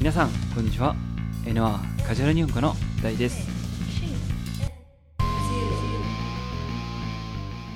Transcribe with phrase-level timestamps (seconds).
[0.00, 0.96] 皆さんこんにちは。
[1.44, 3.46] NR カジュアル日本語の大です、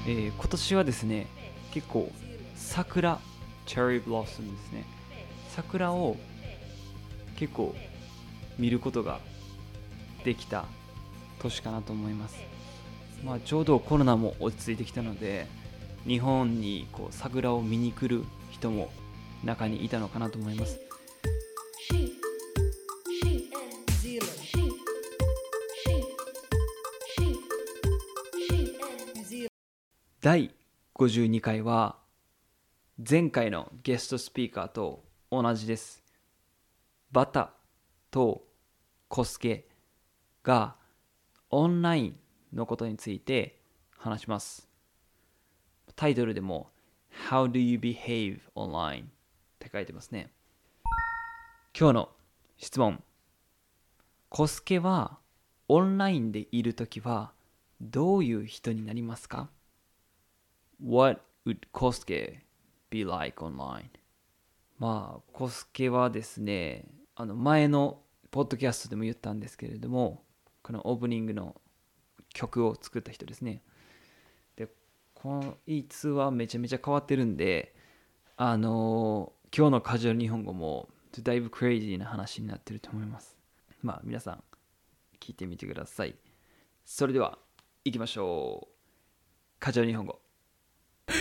[0.07, 1.27] えー今年はですね
[1.71, 2.11] 結構
[2.57, 3.21] 桜
[3.67, 4.87] チェリーブロッサムですね。
[5.51, 6.17] 桜を
[7.37, 7.75] 結構
[8.59, 9.21] 見ることが
[10.25, 10.65] できた
[11.41, 12.39] 年かなと思います。
[13.23, 15.47] まあちょうどコロナも落ち着いてきたので
[16.07, 18.91] 日本にこう桜を見に来る人も
[19.45, 20.81] 中にいたのかなと思います。
[30.25, 30.55] 第
[30.95, 31.99] 52回は
[32.97, 36.03] 前回のゲストスピーカーと同じです。
[37.13, 37.53] バタ
[38.11, 38.43] と
[39.09, 39.69] コスケ
[40.43, 40.77] が
[41.51, 42.17] オンライン
[42.55, 43.61] のことについて
[43.99, 44.67] 話します。
[45.95, 46.71] タイトルでも
[47.29, 49.03] How do you behave online?
[49.03, 49.07] っ
[49.59, 50.31] て書いてますね。
[51.79, 52.09] 今日の
[52.57, 53.03] 質問。
[54.31, 55.19] コスケは
[55.69, 57.33] オンラインでいるときは
[57.83, 59.51] どういう人になりますか？
[60.83, 62.39] What would Kosuke
[62.91, 63.91] be like online?
[64.79, 70.25] まあ、コスケはですね、あの前のポッドキャストでも言ったんですけれども、
[70.63, 71.61] このオープニングの
[72.33, 73.63] 曲を作った人ですね。
[74.57, 74.69] で、
[75.15, 77.75] このいつはめちゃめちゃ変わってるんで、
[78.37, 80.89] あの今日のカジュアル日本語も
[81.23, 83.37] だいぶクレイジーな話になってると思います。
[83.83, 84.43] まあ、皆さん
[85.21, 86.17] 聞いてみてください。
[86.85, 87.39] それでは、
[87.85, 88.75] 行きましょう。
[89.61, 90.24] カジュアル日本語。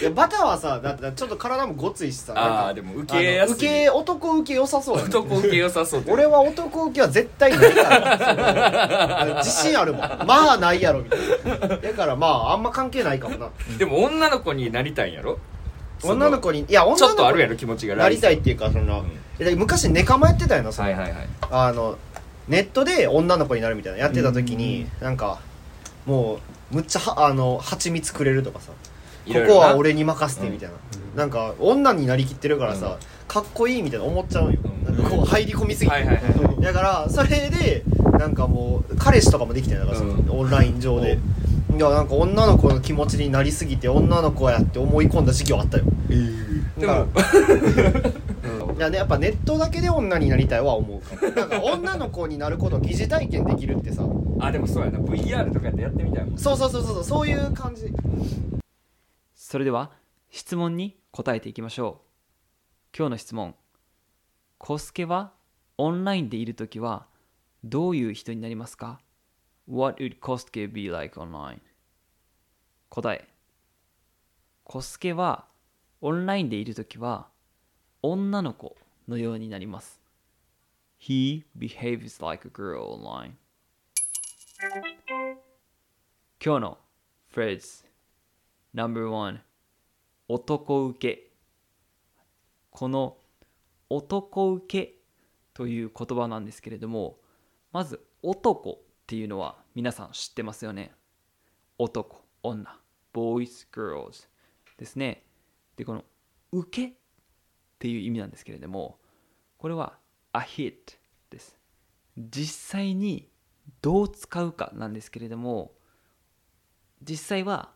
[0.03, 3.53] いやバターはさだってちょっと体もごついしさああでも受けやすい。
[3.55, 5.09] 受け男受け良さそうやね。
[5.09, 10.01] 男受け良さそうって俺は男受けは絶対ないから自信あるもん。
[10.01, 11.19] まあないやろみたい
[11.59, 11.67] な。
[11.77, 13.49] だからまああんま関係ないかもな。
[13.77, 15.39] でも女の子になりたいんやろ？
[16.03, 17.95] 女の子にいや女ちょっとあの子にるやろ気持ちが。
[17.95, 19.05] なりたいっていうかその、
[19.39, 19.57] うん。
[19.57, 21.27] 昔ネカマやってたよなその、はいはいはい。
[21.49, 21.97] あの
[22.47, 25.39] ネットで女の子になるみたいなやってた時に、なんか
[26.05, 26.39] も
[26.71, 28.73] うむっちゃはあの蜂蜜くれるとかさ
[29.27, 30.75] ここは俺に任せてみたいな、
[31.15, 32.97] なんか女になりきってるからさ、
[33.27, 34.95] かっこいいみたいな思っちゃうんよ、うん。
[34.95, 37.83] なんかこう入り込みすぎて、はいはいはいだからそれで
[38.17, 39.99] なんかもう彼氏とかもできてんだから
[40.33, 41.19] オンライン上で。
[41.75, 45.85] いやなんか女の子の気持ちになりすぎて女の子やって思い込んだ時期はあったよ。
[46.77, 47.07] でも。
[48.77, 54.03] いやねやっぱネットだけで女になりたいは思うなんか女の子になることを疑似体験できるってさ。
[54.39, 54.99] あでもそうやな。
[54.99, 56.37] VR とかでやってみたいもん。
[56.37, 57.91] そうそうそうそうそういう感じ
[59.53, 59.91] それでは
[60.31, 62.97] 質問に答えていきましょう。
[62.97, 63.53] 今日の質問。
[64.57, 65.31] コスケは
[65.77, 67.05] オンラインでいるときは
[67.63, 68.99] どういう人になりますか
[69.67, 71.59] ?What would Kosuke be like online?
[72.89, 73.27] 答え。
[74.63, 75.45] コスケは
[76.01, 77.27] オンラインでいるときは
[78.01, 78.75] 女の子
[79.07, 80.01] のようになります。
[80.99, 83.33] He behaves like a girl online.
[86.43, 86.77] 今日の
[87.27, 87.92] フレーズ。
[88.73, 89.37] No.1
[90.27, 91.31] 男受け。
[92.71, 93.17] この
[93.87, 94.95] 男受け
[95.53, 97.19] という言葉なんですけれども
[97.71, 98.75] まず男っ
[99.05, 100.91] ていうのは皆さん知ってますよね。
[101.77, 102.65] 男女
[103.13, 104.27] boys girls
[104.77, 105.23] ですね。
[105.75, 106.03] でこの
[106.51, 106.93] 受けっ
[107.77, 108.97] ていう意味なんですけれども
[109.59, 109.99] これは
[110.31, 110.97] a hit
[111.29, 111.55] です。
[112.17, 113.29] 実際に
[113.83, 115.73] どう使うかなんですけれども
[117.07, 117.71] 実際は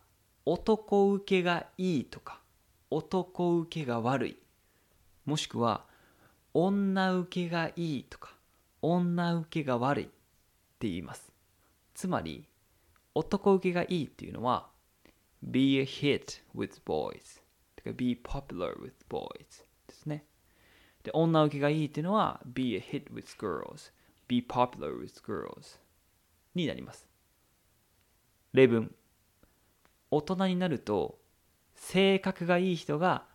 [0.49, 2.39] 男受けがいいとか
[2.89, 4.37] 男受けが悪い。
[5.25, 5.83] もしくは
[6.53, 8.33] 女受けがいいとか
[8.81, 10.07] 女受けが悪いっ
[10.79, 11.33] て言います。
[11.93, 12.47] つまり
[13.13, 14.69] 男受けがいいっていうのは
[15.43, 17.41] be a hit with boys.
[17.75, 20.23] てか be popular with boys ですね。
[21.03, 23.91] で女受けがいいっていうのは be a hit with girls.
[24.29, 25.77] be popular with girls
[26.55, 27.05] になります。
[28.53, 28.95] 例文。
[30.11, 31.19] 大人になると
[31.75, 33.25] 性格がいい人が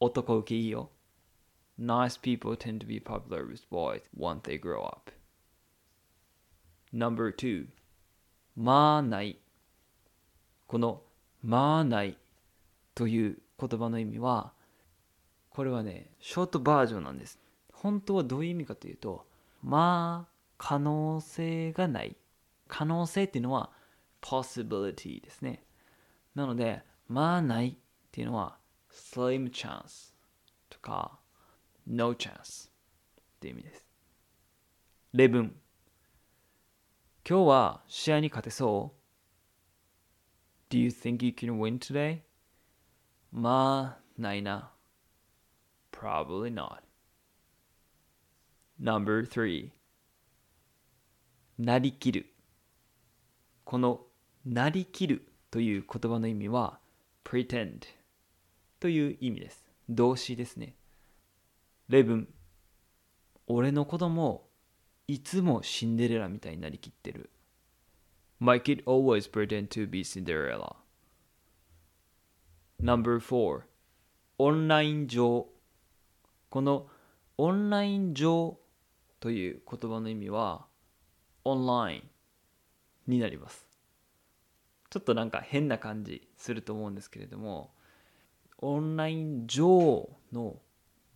[0.00, 0.90] 男受けいいよ。
[1.78, 5.12] Nice people tend to be popular with boys once they grow up.
[6.92, 7.66] Number two
[8.56, 9.38] まあない
[10.66, 11.02] この
[11.42, 12.16] まあない
[12.94, 14.52] という言葉の意味は
[15.50, 17.38] これはねショートバージョンなんです
[17.72, 19.26] 本当はどういう意味かというと
[19.62, 22.16] まあ可能性がない
[22.68, 23.70] 可能性っていうのは
[24.22, 25.63] possibility ですね
[26.34, 27.74] なので、まあないっ
[28.10, 28.58] ていうのは
[28.90, 30.14] slim chance
[30.68, 31.18] とか
[31.86, 32.70] no chance っ
[33.40, 33.86] ていう意味です。
[35.12, 35.54] 例文。
[37.28, 38.94] 今日は試合に勝てそ
[40.70, 42.20] う ?Do you think you can win today?
[43.32, 44.72] まあ、ないな。
[45.92, 46.80] Probably not.
[48.80, 49.70] Number 3
[51.58, 52.34] なりきる
[53.64, 54.00] この
[54.44, 56.80] なりきるという言葉の意味は
[57.22, 57.82] pretend
[58.80, 59.64] という意味です。
[59.88, 60.74] 動詞ですね。
[61.88, 62.26] 例文。
[63.46, 64.48] 俺の子供
[65.06, 67.30] いつもシンデレラみたいになりきってる。
[68.40, 70.74] My kid always pretend to be Cinderella.
[72.82, 73.62] Number 4
[74.38, 75.46] オンライン上。
[76.50, 76.88] この
[77.38, 78.58] オンライン上
[79.20, 80.66] という言葉の意味は
[81.44, 82.02] オンライン
[83.06, 83.63] になります。
[84.94, 87.74] ちょっとなんか変な感じすると思うんですけれども
[88.58, 90.54] オンライン上の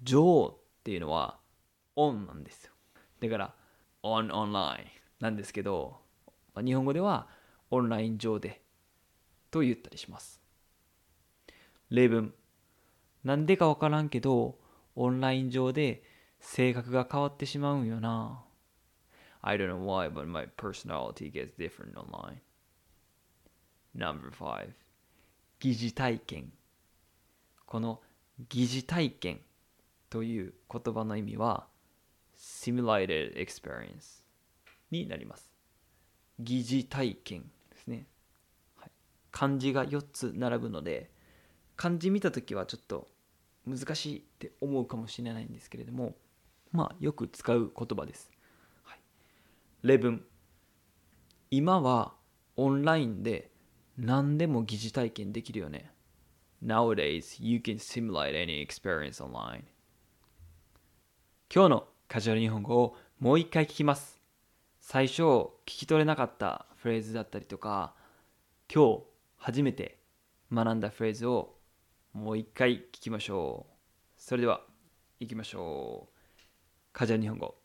[0.02, 1.38] 上っていうのは
[1.94, 2.72] オンなんですよ。
[3.20, 3.54] だから
[4.02, 4.86] オンオンライン
[5.20, 5.98] なんですけど
[6.56, 7.28] 日本語では
[7.70, 8.60] オンライン上で
[9.52, 10.42] と言ったりします。
[11.88, 12.34] 例文。
[13.22, 14.58] なんでかわからんけど
[14.96, 16.02] オンライン上で
[16.40, 18.42] 性格が変わってしまうんよな。
[19.40, 22.40] I don't know why, but my personality gets different online.
[23.98, 24.70] Number five.
[25.58, 26.52] 疑似体験。
[27.66, 28.00] この
[28.48, 29.40] 疑似体験
[30.08, 31.66] という言葉の意味は
[32.36, 34.22] simulated experience
[34.92, 35.50] になります。
[36.38, 38.06] 疑似体験ですね、
[38.76, 38.90] はい、
[39.32, 41.10] 漢字が4つ並ぶので
[41.76, 43.08] 漢字見た時はちょっと
[43.66, 46.14] 難しいって思うかもしれないんですけれども
[46.70, 48.30] まあよく使う言葉です、
[48.84, 48.98] はい、
[49.82, 50.24] 例文。
[51.50, 52.12] 今は
[52.56, 53.50] オンラインで
[53.98, 55.90] 何でも疑似体験できるよね。
[56.64, 59.64] Nowadays you can simulate any experience online.
[61.52, 64.20] 今日のカジュアル日本語をもう一回聞きます。
[64.80, 67.94] 最初聞き取れなかったフレーズだったりとか
[68.72, 69.02] 今日
[69.36, 69.98] 初めて
[70.52, 71.56] 学んだフレーズを
[72.12, 73.72] もう一回聞きましょう。
[74.16, 74.60] それでは
[75.18, 76.18] 行きましょう。
[76.92, 77.56] カジュアル日本語。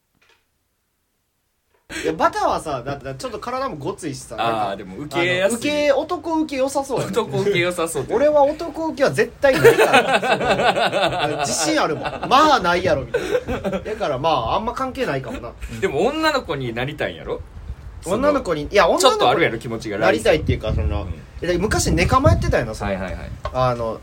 [2.03, 5.57] いやバターはさだってちょっと体もごついしさああでも受けやすい。
[5.57, 12.03] 受け男受け良さそうやね男受け良さそう俺は男受けは絶対ないから自信あるもん。
[12.29, 13.21] まあないやろみたい
[13.61, 13.79] な。
[13.79, 15.51] だからまああんま関係ないかもな。
[15.79, 17.41] でも女の子になりたいんやろ？
[18.05, 19.97] 女の子にいや女ちょっとあの子にるやろ気持ちが。
[19.97, 21.13] なりたいっていうかその、うん。
[21.41, 23.29] え昔ネカマやってたよなその、はいはいはい。
[23.53, 24.01] あの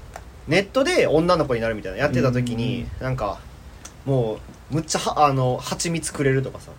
[0.49, 3.41] ネットで女の子になるみたいなやってた時に、なんか
[4.06, 4.38] も
[4.71, 6.73] うむっちゃはあの蜂蜜くれるとかさ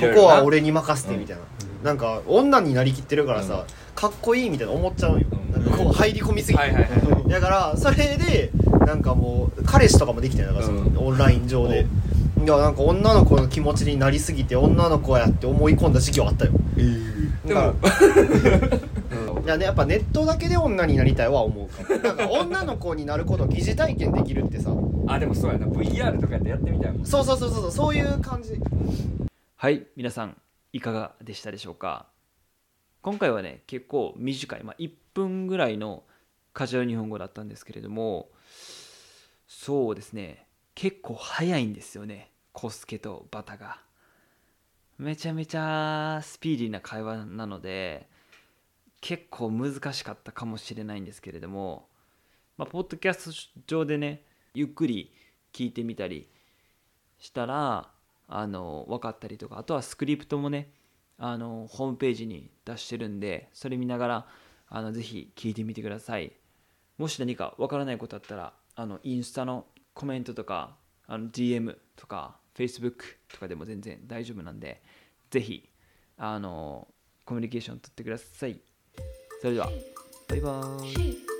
[0.00, 1.42] ここは俺に任せてみたいな、
[1.82, 3.64] なんか女になりきってるからさ、
[3.94, 5.62] かっこいいみたいな思っちゃうよ、うん。
[5.64, 8.50] なんかこう入り込みすぎて、はいはいはいだからそれで
[8.86, 10.96] なんかもう彼氏とかもできてるからうん。
[10.96, 11.86] オンライン上で、
[12.42, 16.52] いやなんか女の子の気持ちになりすぎて女の子やって思い込んだ時期はあったよ。
[17.44, 17.60] でも。
[17.60, 17.74] だか
[18.70, 18.78] ら
[19.44, 21.98] いやねやっぱネットだけで女になりたいは思うかも。
[22.02, 24.70] なんか女の子になることを疑似体験できるってさ。
[25.06, 25.66] あでもそうやな。
[25.66, 27.06] VR とかやってやってみたいもん。
[27.06, 28.58] そうそうそうそうそういう感じ
[29.60, 30.40] はい皆さん
[30.72, 32.06] いかがでしたでしょうか？
[33.02, 36.04] 今回はね結構短い、まあ、1分ぐらいの
[36.52, 38.28] カジュアル日本語だったんですけれども
[39.48, 40.46] そうですね
[40.76, 43.80] 結構早いんですよねコスケとバタが。
[44.96, 48.08] めちゃめちゃスピーディーな会話なので
[49.00, 51.88] 結構難しかったかもしれないんですけれども、
[52.58, 54.22] まあ、ポッドキャスト上でね
[54.54, 55.12] ゆっくり
[55.52, 56.28] 聞いてみたり
[57.18, 57.88] したら
[58.28, 60.70] あの分かったりとかあとはスクリプトもね
[61.18, 64.26] あのホームページに出してるんでそれ見ながら
[64.68, 66.32] あのぜひ聞いてみてください。
[66.98, 72.94] もし何か分からないことあったらあのインスタのコメントとかあの DM とか Facebook
[73.28, 74.82] とかでも全然大丈夫なんで
[75.30, 75.68] ぜひ
[76.16, 76.88] あの
[77.24, 78.60] コミュニケーション取ってください。
[79.40, 79.70] それでは
[80.28, 81.37] バイバーイ。